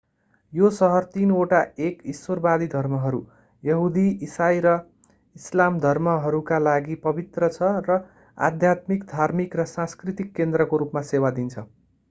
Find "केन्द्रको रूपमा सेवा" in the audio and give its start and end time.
10.41-11.31